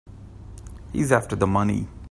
[0.93, 1.87] He's after the money.